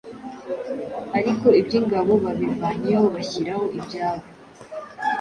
ariko 1.17 1.45
iby'ingabo 1.59 2.11
babivanyeho 2.23 3.05
bashyiraho 3.15 3.63
ibyabo. 3.79 4.25